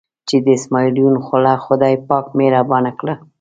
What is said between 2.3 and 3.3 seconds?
مهربانه کړه.